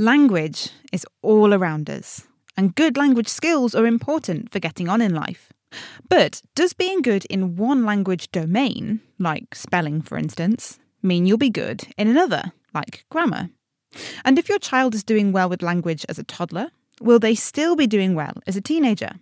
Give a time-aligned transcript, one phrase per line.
[0.00, 5.14] Language is all around us, and good language skills are important for getting on in
[5.14, 5.52] life.
[6.08, 11.50] But does being good in one language domain, like spelling for instance, mean you'll be
[11.50, 13.50] good in another, like grammar?
[14.24, 16.70] And if your child is doing well with language as a toddler,
[17.02, 19.16] will they still be doing well as a teenager?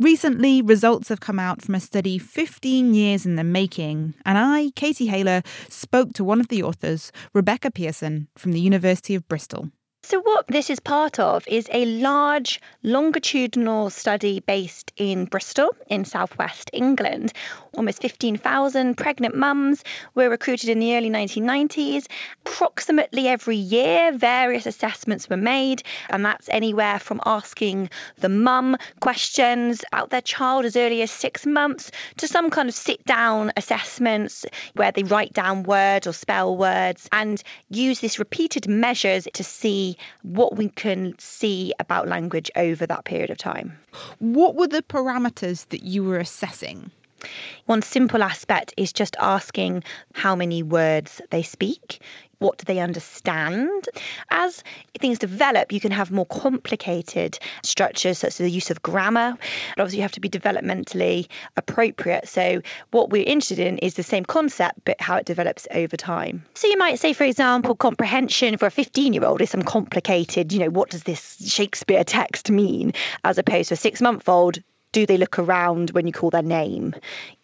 [0.00, 4.72] Recently, results have come out from a study 15 years in the making, and I,
[4.74, 9.70] Katie Haylor, spoke to one of the authors, Rebecca Pearson, from the University of Bristol.
[10.06, 16.04] So, what this is part of is a large longitudinal study based in Bristol, in
[16.04, 17.32] southwest England.
[17.76, 19.82] Almost 15,000 pregnant mums
[20.14, 22.06] were recruited in the early 1990s.
[22.46, 29.84] Approximately every year, various assessments were made, and that's anywhere from asking the mum questions
[29.92, 34.46] about their child as early as six months to some kind of sit down assessments
[34.74, 39.96] where they write down words or spell words and use this repeated measures to see
[40.22, 43.78] what we can see about language over that period of time.
[44.18, 46.90] What were the parameters that you were assessing?
[47.66, 52.00] One simple aspect is just asking how many words they speak.
[52.38, 53.88] What do they understand?
[54.30, 54.62] As
[54.98, 59.38] things develop, you can have more complicated structures, such as the use of grammar.
[59.76, 62.28] But obviously, you have to be developmentally appropriate.
[62.28, 66.44] So, what we're interested in is the same concept, but how it develops over time.
[66.54, 70.52] So, you might say, for example, comprehension for a 15 year old is some complicated,
[70.52, 72.92] you know, what does this Shakespeare text mean?
[73.22, 74.58] As opposed to a six month old,
[74.94, 76.94] do they look around when you call their name?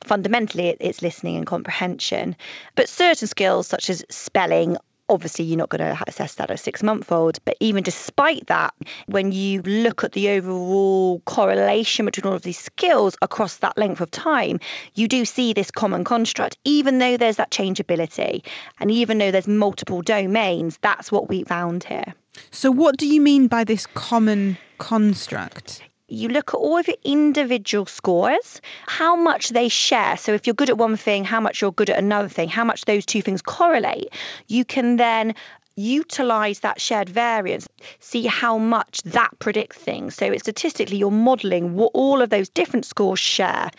[0.04, 2.36] Fundamentally, it's listening and comprehension.
[2.76, 4.76] But certain skills, such as spelling,
[5.08, 7.38] obviously you're not going to assess that at a six month old.
[7.44, 8.72] But even despite that,
[9.06, 14.00] when you look at the overall correlation between all of these skills across that length
[14.00, 14.60] of time,
[14.94, 18.44] you do see this common construct, even though there's that changeability
[18.78, 22.14] and even though there's multiple domains, that's what we found here.
[22.52, 25.82] So, what do you mean by this common construct?
[26.10, 30.16] You look at all of your individual scores, how much they share.
[30.16, 32.64] So if you're good at one thing, how much you're good at another thing, how
[32.64, 34.12] much those two things correlate.
[34.46, 35.34] You can then
[35.76, 37.68] utilize that shared variance,
[38.00, 40.14] see how much that predicts things.
[40.14, 43.70] So it's statistically you're modeling what all of those different scores share.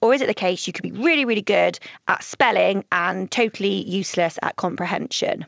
[0.00, 1.78] Or is it the case you could be really, really good
[2.08, 5.46] at spelling and totally useless at comprehension?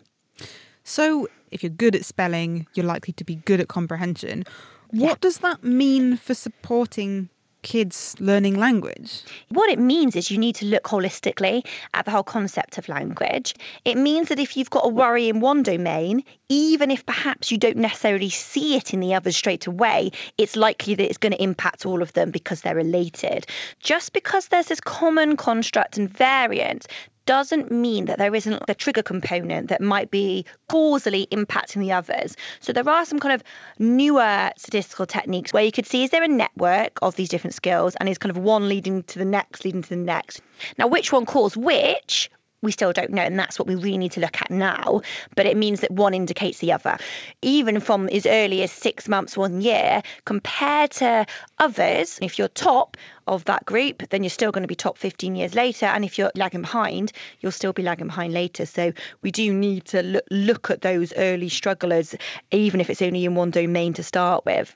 [0.85, 4.45] So if you're good at spelling, you're likely to be good at comprehension.
[4.93, 7.31] What does that mean for supporting
[7.63, 9.23] kids learning language?
[9.49, 11.65] What it means is you need to look holistically
[11.95, 13.55] at the whole concept of language.
[13.87, 17.57] It means that if you've got a worry in one domain, even if perhaps you
[17.57, 21.43] don't necessarily see it in the others straight away, it's likely that it's going to
[21.43, 23.47] impact all of them because they're related.
[23.81, 26.87] Just because there's this common construct and variant
[27.27, 32.37] doesn't mean that there isn't a trigger component that might be causally impacting the others.
[32.61, 33.43] So there are some kind of
[33.79, 37.95] newer statistical techniques where you could see is there a network of these different skills
[37.97, 40.41] and is kind of one leading to the next, leading to the next.
[40.79, 42.31] Now, which one caused which?
[42.63, 45.03] We still don't know, and that's what we really need to look at now.
[45.35, 46.97] But it means that one indicates the other.
[47.43, 51.27] Even from as early as six months, one year, compared to
[51.59, 52.97] others, if you're top
[53.27, 55.87] of that group, then you're still going to be top 15 years later.
[55.87, 58.67] And if you're lagging behind, you'll still be lagging behind later.
[58.67, 58.93] So
[59.23, 62.15] we do need to look, look at those early strugglers,
[62.51, 64.75] even if it's only in one domain to start with.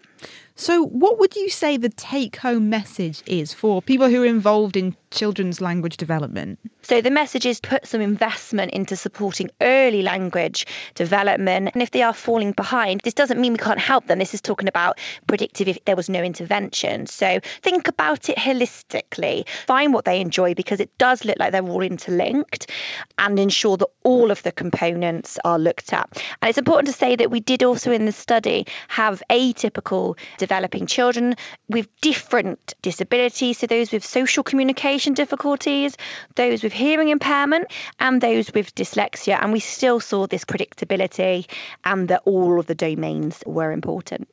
[0.58, 4.74] So, what would you say the take home message is for people who are involved
[4.74, 6.58] in children's language development?
[6.80, 11.72] So, the message is put some investment into supporting early language development.
[11.74, 14.18] And if they are falling behind, this doesn't mean we can't help them.
[14.18, 17.06] This is talking about predictive if there was no intervention.
[17.06, 21.68] So, think about it holistically, find what they enjoy because it does look like they're
[21.68, 22.70] all interlinked
[23.18, 26.08] and ensure that all of the components are looked at.
[26.40, 30.16] And it's important to say that we did also in the study have atypical
[30.46, 31.34] developing children
[31.68, 33.58] with different disabilities.
[33.58, 35.96] So, those with social communication difficulties,
[36.36, 37.66] those with hearing impairment,
[37.98, 39.42] and those with dyslexia.
[39.42, 41.48] And we still saw this predictability
[41.84, 44.28] and that all of the domains were important.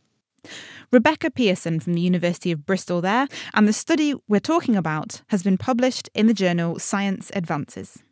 [0.91, 5.41] Rebecca Pearson from the University of Bristol there, and the study we're talking about has
[5.41, 8.03] been published in the journal Science Advances.